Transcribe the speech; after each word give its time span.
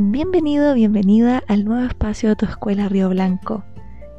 Bienvenido, 0.00 0.74
bienvenida 0.74 1.42
al 1.48 1.64
nuevo 1.64 1.84
espacio 1.84 2.28
de 2.28 2.36
tu 2.36 2.46
escuela 2.46 2.88
Río 2.88 3.08
Blanco, 3.08 3.64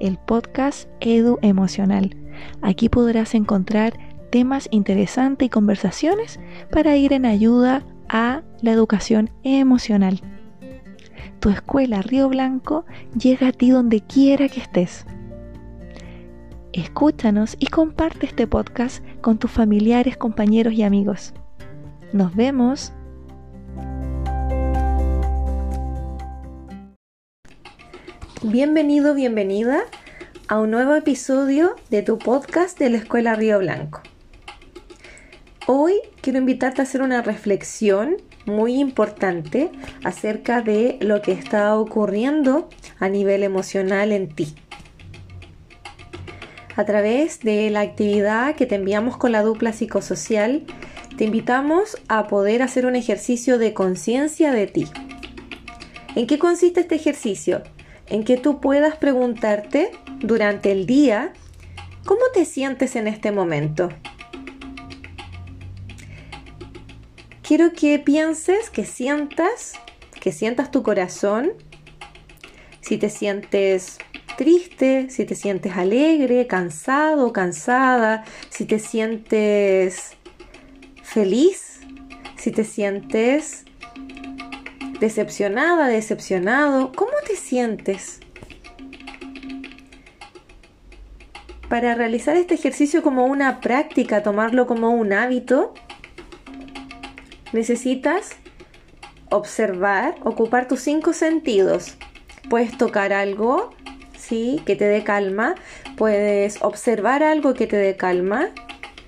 el 0.01 0.17
podcast 0.17 0.89
Edu 0.99 1.39
Emocional. 1.41 2.17
Aquí 2.61 2.89
podrás 2.89 3.33
encontrar 3.33 3.93
temas 4.29 4.67
interesantes 4.71 5.45
y 5.45 5.49
conversaciones 5.49 6.37
para 6.69 6.97
ir 6.97 7.13
en 7.13 7.25
ayuda 7.25 7.85
a 8.09 8.41
la 8.61 8.71
educación 8.71 9.29
emocional. 9.43 10.19
Tu 11.39 11.47
escuela 11.47 12.01
Río 12.01 12.27
Blanco 12.27 12.83
llega 13.17 13.47
a 13.47 13.53
ti 13.53 13.69
donde 13.69 14.01
quiera 14.01 14.49
que 14.49 14.59
estés. 14.59 15.05
Escúchanos 16.73 17.55
y 17.57 17.67
comparte 17.67 18.25
este 18.25 18.47
podcast 18.47 19.01
con 19.21 19.37
tus 19.37 19.49
familiares, 19.49 20.17
compañeros 20.17 20.73
y 20.73 20.83
amigos. 20.83 21.33
Nos 22.11 22.35
vemos. 22.35 22.91
Bienvenido, 28.41 29.15
bienvenida 29.15 29.81
a 30.47 30.61
un 30.61 30.71
nuevo 30.71 30.95
episodio 30.95 31.75
de 31.89 32.03
tu 32.03 32.17
podcast 32.17 32.79
de 32.79 32.89
la 32.89 32.95
Escuela 32.99 33.35
Río 33.35 33.59
Blanco. 33.59 34.01
Hoy 35.67 35.95
quiero 36.21 36.39
invitarte 36.39 36.79
a 36.79 36.85
hacer 36.85 37.01
una 37.01 37.21
reflexión 37.21 38.15
muy 38.45 38.79
importante 38.79 39.71
acerca 40.05 40.61
de 40.61 40.97
lo 41.01 41.21
que 41.21 41.33
está 41.33 41.77
ocurriendo 41.77 42.69
a 42.97 43.09
nivel 43.09 43.43
emocional 43.43 44.13
en 44.13 44.29
ti. 44.29 44.55
A 46.77 46.85
través 46.85 47.41
de 47.41 47.69
la 47.69 47.81
actividad 47.81 48.55
que 48.55 48.65
te 48.65 48.75
enviamos 48.75 49.17
con 49.17 49.33
la 49.33 49.43
dupla 49.43 49.73
psicosocial, 49.73 50.63
te 51.17 51.25
invitamos 51.25 51.97
a 52.07 52.27
poder 52.27 52.61
hacer 52.61 52.85
un 52.85 52.95
ejercicio 52.95 53.57
de 53.57 53.73
conciencia 53.73 54.53
de 54.53 54.67
ti. 54.67 54.87
¿En 56.15 56.25
qué 56.25 56.39
consiste 56.39 56.79
este 56.79 56.95
ejercicio? 56.95 57.63
En 58.09 58.23
que 58.23 58.37
tú 58.37 58.59
puedas 58.59 58.97
preguntarte 58.97 59.91
durante 60.19 60.71
el 60.71 60.85
día, 60.85 61.33
¿cómo 62.05 62.21
te 62.33 62.45
sientes 62.45 62.95
en 62.95 63.07
este 63.07 63.31
momento? 63.31 63.89
Quiero 67.41 67.73
que 67.73 67.97
pienses, 67.99 68.69
que 68.69 68.85
sientas, 68.85 69.73
que 70.19 70.31
sientas 70.31 70.69
tu 70.71 70.83
corazón, 70.83 71.53
si 72.81 72.97
te 72.97 73.09
sientes 73.09 73.97
triste, 74.37 75.09
si 75.09 75.25
te 75.25 75.35
sientes 75.35 75.75
alegre, 75.75 76.47
cansado, 76.47 77.33
cansada, 77.33 78.23
si 78.49 78.65
te 78.65 78.79
sientes 78.79 80.13
feliz, 81.03 81.79
si 82.37 82.51
te 82.51 82.63
sientes 82.63 83.65
decepcionada, 84.99 85.87
decepcionado, 85.87 86.91
¿cómo 86.93 87.13
te 87.25 87.35
sientes? 87.35 88.19
Para 91.69 91.95
realizar 91.95 92.35
este 92.35 92.55
ejercicio 92.55 93.03
como 93.03 93.25
una 93.25 93.61
práctica, 93.61 94.23
tomarlo 94.23 94.65
como 94.65 94.89
un 94.89 95.13
hábito, 95.13 95.73
necesitas 97.53 98.37
observar, 99.29 100.15
ocupar 100.23 100.67
tus 100.67 100.81
cinco 100.81 101.13
sentidos. 101.13 101.95
Puedes 102.49 102.77
tocar 102.77 103.13
algo, 103.13 103.69
¿sí? 104.17 104.61
Que 104.65 104.75
te 104.75 104.85
dé 104.85 105.03
calma. 105.03 105.55
Puedes 105.95 106.61
observar 106.63 107.21
algo 107.23 107.53
que 107.53 107.67
te 107.67 107.77
dé 107.77 107.95
calma, 107.95 108.49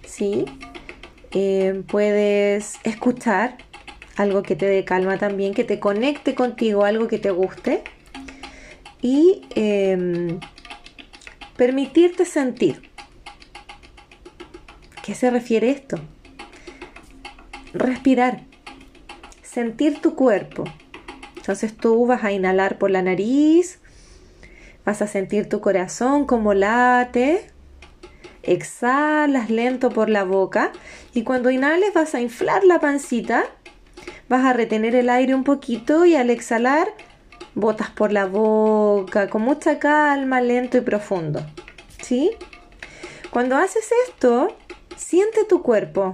¿sí? 0.05 0.45
Eh, 1.31 1.83
puedes 1.87 2.75
escuchar 2.83 3.57
algo 4.17 4.43
que 4.43 4.55
te 4.55 4.65
dé 4.65 4.85
calma 4.85 5.17
también, 5.17 5.53
que 5.53 5.63
te 5.63 5.79
conecte 5.79 6.35
contigo, 6.35 6.85
algo 6.85 7.07
que 7.07 7.19
te 7.19 7.31
guste. 7.31 7.83
Y 9.01 9.41
em, 9.55 10.39
permitirte 11.57 12.25
sentir. 12.25 12.89
¿Qué 15.03 15.15
se 15.15 15.31
refiere 15.31 15.71
esto? 15.71 15.97
Respirar, 17.73 18.41
sentir 19.41 20.01
tu 20.01 20.15
cuerpo. 20.15 20.65
Entonces 21.35 21.75
tú 21.75 22.05
vas 22.05 22.23
a 22.23 22.31
inhalar 22.31 22.77
por 22.77 22.91
la 22.91 23.01
nariz, 23.01 23.79
vas 24.85 25.01
a 25.01 25.07
sentir 25.07 25.49
tu 25.49 25.59
corazón 25.59 26.25
como 26.25 26.53
late, 26.53 27.47
exhalas 28.43 29.49
lento 29.49 29.89
por 29.89 30.09
la 30.09 30.23
boca 30.23 30.71
y 31.13 31.23
cuando 31.23 31.49
inhales 31.49 31.93
vas 31.93 32.13
a 32.15 32.21
inflar 32.21 32.63
la 32.63 32.79
pancita 32.79 33.45
vas 34.31 34.45
a 34.45 34.53
retener 34.53 34.95
el 34.95 35.09
aire 35.09 35.35
un 35.35 35.43
poquito 35.43 36.05
y 36.05 36.15
al 36.15 36.29
exhalar 36.29 36.87
botas 37.53 37.89
por 37.89 38.13
la 38.13 38.27
boca 38.27 39.29
con 39.29 39.41
mucha 39.41 39.77
calma, 39.77 40.39
lento 40.39 40.77
y 40.77 40.81
profundo. 40.81 41.45
¿Sí? 42.01 42.31
Cuando 43.29 43.57
haces 43.57 43.89
esto, 44.07 44.55
siente 44.95 45.43
tu 45.43 45.61
cuerpo. 45.61 46.13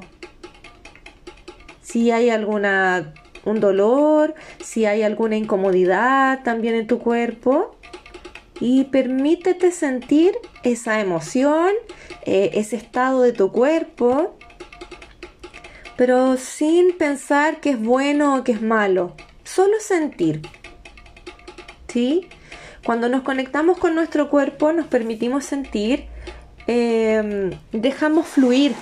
Si 1.84 2.10
hay 2.10 2.32
alguna 2.32 3.14
un 3.46 3.60
dolor, 3.60 4.34
si 4.64 4.88
hay 4.88 5.04
alguna 5.04 5.38
incomodidad 5.38 6.42
también 6.44 6.74
en 6.74 6.88
tu 6.88 6.98
cuerpo 6.98 7.76
y 8.60 8.86
permítete 8.86 9.72
sentir 9.72 10.34
esa 10.64 11.02
emoción, 11.02 11.70
eh, 12.26 12.50
ese 12.56 12.78
estado 12.78 13.22
de 13.22 13.32
tu 13.32 13.52
cuerpo 13.52 14.36
pero 15.98 16.38
sin 16.38 16.96
pensar 16.98 17.60
que 17.60 17.72
es 17.72 17.82
bueno 17.82 18.38
o 18.38 18.44
que 18.44 18.54
es 18.54 18.62
malo, 18.62 19.16
solo 19.44 19.74
sentir. 19.80 20.42
¿Sí? 21.88 22.30
Cuando 22.86 23.10
nos 23.10 23.24
conectamos 23.24 23.78
con 23.80 23.96
nuestro 23.96 24.30
cuerpo, 24.30 24.72
nos 24.72 24.88
permitimos 24.88 25.44
sentir, 25.44 26.06
em, 26.68 27.52
dejamos 27.72 28.28
fluir 28.28 28.74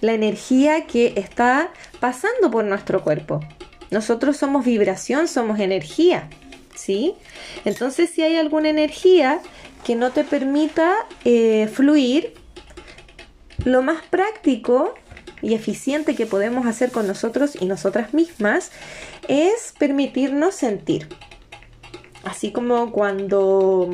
la 0.00 0.12
energía 0.12 0.86
que 0.86 1.12
está 1.16 1.70
pasando 2.00 2.50
por 2.50 2.64
nuestro 2.64 3.02
cuerpo. 3.02 3.40
Nosotros 3.90 4.36
somos 4.36 4.64
vibración, 4.64 5.28
somos 5.28 5.60
energía, 5.60 6.28
¿sí? 6.74 7.14
Entonces, 7.64 8.10
si 8.10 8.22
hay 8.22 8.36
alguna 8.36 8.70
energía 8.70 9.40
que 9.84 9.94
no 9.94 10.10
te 10.10 10.24
permita 10.24 10.94
eh, 11.24 11.68
fluir, 11.72 12.34
lo 13.64 13.82
más 13.82 14.02
práctico 14.06 14.94
y 15.44 15.54
eficiente 15.54 16.14
que 16.14 16.26
podemos 16.26 16.66
hacer 16.66 16.90
con 16.90 17.06
nosotros 17.06 17.56
y 17.60 17.66
nosotras 17.66 18.14
mismas 18.14 18.70
es 19.28 19.74
permitirnos 19.78 20.54
sentir. 20.54 21.08
Así 22.24 22.50
como 22.50 22.90
cuando 22.90 23.90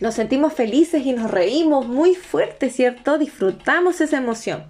nos 0.00 0.14
sentimos 0.14 0.54
felices 0.54 1.04
y 1.04 1.12
nos 1.12 1.30
reímos 1.30 1.86
muy 1.86 2.14
fuerte, 2.14 2.70
¿cierto? 2.70 3.18
Disfrutamos 3.18 4.00
esa 4.00 4.16
emoción. 4.16 4.64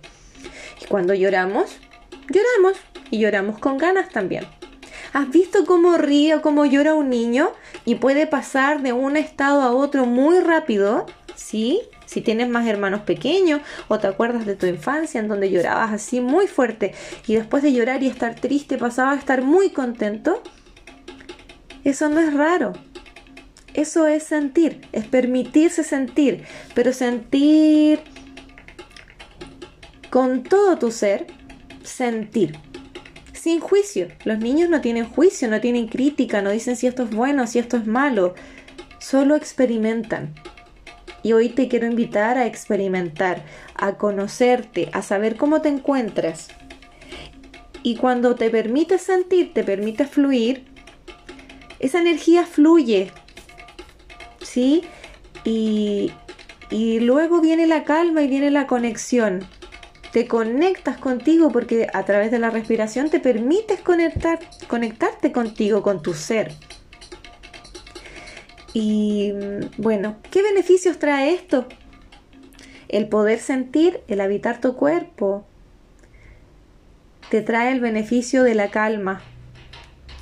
Y 0.82 0.86
cuando 0.86 1.14
lloramos, 1.14 1.78
lloramos 2.28 2.76
y 3.10 3.20
lloramos 3.20 3.58
con 3.58 3.78
ganas 3.78 4.08
también. 4.08 4.44
¿Has 5.12 5.30
visto 5.30 5.64
cómo 5.64 5.96
ríe 5.96 6.34
o 6.34 6.42
cómo 6.42 6.64
llora 6.66 6.94
un 6.94 7.10
niño 7.10 7.52
y 7.84 7.96
puede 7.96 8.26
pasar 8.26 8.82
de 8.82 8.92
un 8.92 9.16
estado 9.16 9.62
a 9.62 9.70
otro 9.70 10.06
muy 10.06 10.40
rápido? 10.40 11.06
¿Sí? 11.42 11.80
Si 12.06 12.20
tienes 12.20 12.48
más 12.48 12.68
hermanos 12.68 13.00
pequeños 13.00 13.62
o 13.88 13.98
te 13.98 14.06
acuerdas 14.06 14.46
de 14.46 14.54
tu 14.54 14.66
infancia 14.66 15.20
en 15.20 15.26
donde 15.26 15.50
llorabas 15.50 15.92
así 15.92 16.20
muy 16.20 16.46
fuerte 16.46 16.94
y 17.26 17.34
después 17.34 17.64
de 17.64 17.72
llorar 17.72 18.02
y 18.02 18.06
estar 18.06 18.36
triste 18.36 18.78
pasaba 18.78 19.10
a 19.10 19.16
estar 19.16 19.42
muy 19.42 19.70
contento, 19.70 20.40
eso 21.82 22.08
no 22.08 22.20
es 22.20 22.32
raro. 22.32 22.74
Eso 23.74 24.06
es 24.06 24.22
sentir, 24.22 24.82
es 24.92 25.04
permitirse 25.06 25.82
sentir, 25.82 26.44
pero 26.74 26.92
sentir 26.92 28.00
con 30.10 30.44
todo 30.44 30.78
tu 30.78 30.92
ser, 30.92 31.26
sentir. 31.82 32.56
Sin 33.32 33.58
juicio. 33.58 34.08
Los 34.24 34.38
niños 34.38 34.70
no 34.70 34.80
tienen 34.80 35.06
juicio, 35.06 35.48
no 35.48 35.60
tienen 35.60 35.88
crítica, 35.88 36.40
no 36.40 36.50
dicen 36.50 36.76
si 36.76 36.86
esto 36.86 37.02
es 37.02 37.10
bueno, 37.10 37.48
si 37.48 37.58
esto 37.58 37.76
es 37.76 37.86
malo. 37.86 38.34
Solo 39.00 39.34
experimentan. 39.34 40.34
Y 41.22 41.32
hoy 41.32 41.48
te 41.48 41.68
quiero 41.68 41.86
invitar 41.86 42.38
a 42.38 42.46
experimentar, 42.46 43.44
a 43.74 43.94
conocerte, 43.96 44.88
a 44.92 45.02
saber 45.02 45.36
cómo 45.36 45.60
te 45.60 45.68
encuentras. 45.68 46.48
Y 47.82 47.96
cuando 47.96 48.34
te 48.34 48.50
permites 48.50 49.02
sentir, 49.02 49.52
te 49.52 49.64
permites 49.64 50.08
fluir, 50.08 50.64
esa 51.78 52.00
energía 52.00 52.44
fluye. 52.44 53.10
¿Sí? 54.40 54.82
Y, 55.44 56.12
y 56.70 57.00
luego 57.00 57.40
viene 57.40 57.66
la 57.66 57.84
calma 57.84 58.22
y 58.22 58.28
viene 58.28 58.50
la 58.50 58.66
conexión. 58.66 59.40
Te 60.12 60.28
conectas 60.28 60.98
contigo 60.98 61.50
porque 61.50 61.86
a 61.92 62.04
través 62.04 62.30
de 62.30 62.38
la 62.38 62.50
respiración 62.50 63.10
te 63.10 63.18
permites 63.18 63.80
conectar, 63.80 64.38
conectarte 64.68 65.32
contigo, 65.32 65.82
con 65.82 66.02
tu 66.02 66.14
ser. 66.14 66.52
Y 68.74 69.32
bueno, 69.76 70.16
¿qué 70.30 70.42
beneficios 70.42 70.98
trae 70.98 71.34
esto? 71.34 71.66
El 72.88 73.08
poder 73.08 73.38
sentir, 73.38 74.00
el 74.08 74.20
habitar 74.20 74.60
tu 74.60 74.76
cuerpo, 74.76 75.44
te 77.30 77.40
trae 77.42 77.72
el 77.72 77.80
beneficio 77.80 78.42
de 78.42 78.54
la 78.54 78.70
calma. 78.70 79.22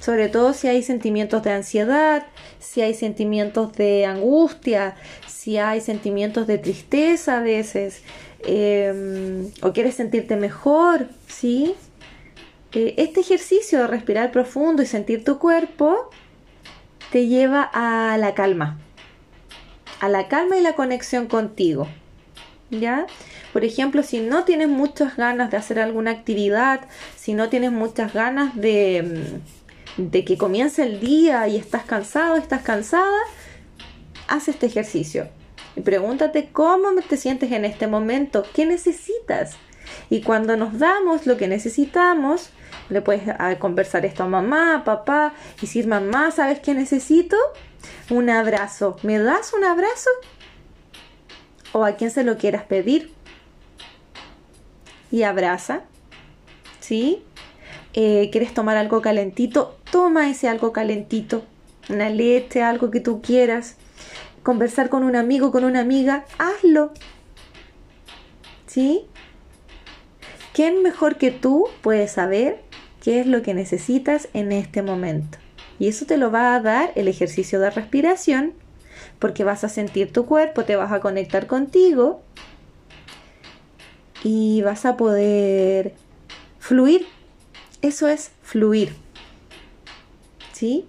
sobre 0.00 0.29
todo 0.29 0.55
si 0.55 0.67
hay 0.67 0.82
sentimientos 0.82 1.43
de 1.43 1.50
ansiedad, 1.52 2.26
si 2.58 2.81
hay 2.81 2.94
sentimientos 2.94 3.75
de 3.75 4.06
angustia, 4.06 4.96
si 5.26 5.58
hay 5.58 5.82
sentimientos 5.82 6.46
de 6.46 6.56
tristeza 6.56 7.38
a 7.38 7.43
veces, 7.43 8.03
em, 8.46 9.50
o 9.61 9.73
quieres 9.75 9.96
sentirte 9.96 10.37
mejor, 10.37 11.06
¿sí? 11.29 11.75
Eh, 12.73 12.94
este 12.96 13.20
ejercicio 13.20 13.81
de 13.81 13.87
respirar 13.88 14.32
profundo 14.32 14.82
y 14.82 14.87
sentir 14.87 15.23
tu 15.23 15.38
cuerpo 15.38 16.08
te 17.10 17.26
lleva 17.26 17.62
a 17.72 18.16
la 18.18 18.34
calma, 18.34 18.78
a 20.00 20.08
la 20.08 20.28
calma 20.28 20.56
y 20.56 20.62
la 20.62 20.74
conexión 20.74 21.26
contigo. 21.26 21.88
¿Ya? 22.70 23.06
Por 23.52 23.64
ejemplo, 23.64 24.04
si 24.04 24.20
no 24.20 24.44
tienes 24.44 24.68
muchas 24.68 25.16
ganas 25.16 25.50
de 25.50 25.56
hacer 25.56 25.80
alguna 25.80 26.12
actividad, 26.12 26.82
si 27.16 27.34
no 27.34 27.48
tienes 27.48 27.72
muchas 27.72 28.12
ganas 28.12 28.54
de, 28.54 29.40
de 29.96 30.24
que 30.24 30.38
comience 30.38 30.84
el 30.84 31.00
día 31.00 31.48
y 31.48 31.56
estás 31.56 31.82
cansado, 31.82 32.36
estás 32.36 32.62
cansada, 32.62 33.18
haz 34.28 34.46
este 34.46 34.66
ejercicio. 34.66 35.28
Y 35.74 35.80
pregúntate 35.80 36.50
cómo 36.52 36.88
te 37.08 37.16
sientes 37.16 37.50
en 37.50 37.64
este 37.64 37.88
momento, 37.88 38.44
qué 38.54 38.66
necesitas. 38.66 39.56
Y 40.08 40.22
cuando 40.22 40.56
nos 40.56 40.78
damos 40.78 41.26
lo 41.26 41.36
que 41.36 41.48
necesitamos, 41.48 42.50
le 42.90 43.00
puedes 43.00 43.22
ah, 43.38 43.56
conversar 43.58 44.04
esto 44.04 44.25
a 44.25 44.28
mamá, 44.28 44.82
papá, 44.84 45.32
y 45.58 45.62
decir, 45.62 45.87
mamá, 45.87 46.31
¿sabes 46.31 46.60
qué 46.60 46.75
necesito? 46.75 47.37
Un 48.10 48.28
abrazo. 48.28 48.96
¿Me 49.02 49.19
das 49.19 49.52
un 49.52 49.64
abrazo? 49.64 50.10
O 51.72 51.84
a 51.84 51.92
quien 51.92 52.10
se 52.10 52.25
lo 52.25 52.37
quieras 52.37 52.64
pedir. 52.64 53.12
Y 55.10 55.22
abraza. 55.22 55.82
¿Sí? 56.81 57.22
Eh, 57.94 58.28
¿Quieres 58.32 58.52
tomar 58.52 58.76
algo 58.76 59.00
calentito? 59.00 59.76
Toma 59.90 60.28
ese 60.28 60.48
algo 60.48 60.72
calentito. 60.72 61.44
Una 61.88 62.08
leche, 62.08 62.62
algo 62.62 62.90
que 62.90 63.00
tú 63.00 63.22
quieras. 63.22 63.76
Conversar 64.43 64.88
con 64.88 65.04
un 65.04 65.16
amigo, 65.16 65.52
con 65.52 65.64
una 65.64 65.81
amiga, 65.81 66.25
hazlo. 66.38 66.93
¿Sí? 68.66 69.06
¿Quién 70.52 70.82
mejor 70.82 71.16
que 71.16 71.31
tú 71.31 71.69
puede 71.82 72.08
saber 72.08 72.69
qué 73.02 73.20
es 73.20 73.26
lo 73.26 73.43
que 73.43 73.55
necesitas 73.55 74.29
en 74.35 74.52
este 74.52 74.82
momento? 74.82 75.38
Y 75.79 75.88
eso 75.88 76.05
te 76.06 76.17
lo 76.17 76.31
va 76.31 76.55
a 76.55 76.61
dar 76.61 76.93
el 76.94 77.08
ejercicio 77.08 77.58
de 77.61 77.70
respiración, 77.70 78.52
porque 79.19 79.44
vas 79.44 79.64
a 79.64 79.69
sentir 79.69 80.12
tu 80.12 80.26
cuerpo, 80.26 80.64
te 80.64 80.76
vas 80.76 80.93
a 80.93 81.00
conectar 81.00 81.47
contigo 81.47 82.23
y 84.23 84.62
vas 84.62 84.85
a 84.85 84.97
poder 84.97 85.94
fluir. 86.58 87.06
Eso 87.82 88.08
es 88.08 88.32
fluir. 88.43 88.93
¿Sí? 90.53 90.87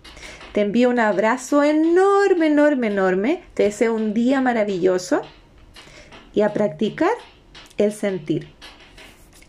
Te 0.52 0.62
envío 0.62 0.90
un 0.90 1.00
abrazo 1.00 1.64
enorme, 1.64 2.48
enorme, 2.48 2.88
enorme. 2.88 3.44
Te 3.54 3.64
deseo 3.64 3.96
un 3.96 4.14
día 4.14 4.42
maravilloso 4.42 5.22
y 6.34 6.42
a 6.42 6.52
practicar 6.52 7.12
el 7.78 7.94
sentir. 7.94 8.50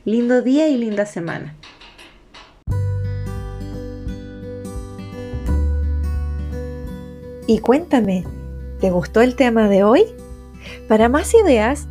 Lindo 0.04 0.42
día 0.42 0.68
y 0.68 0.76
linda 0.76 1.06
semana. 1.06 1.56
Y 7.52 7.58
cuéntame, 7.58 8.24
¿te 8.80 8.90
gustó 8.90 9.20
el 9.20 9.36
tema 9.36 9.68
de 9.68 9.84
hoy? 9.84 10.04
Para 10.88 11.10
más 11.10 11.34
ideas 11.34 11.86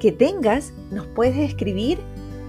que 0.00 0.10
tengas, 0.10 0.72
nos 0.90 1.06
puedes 1.06 1.36
escribir 1.36 2.00